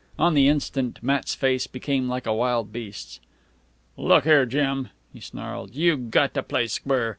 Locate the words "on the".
0.17-0.47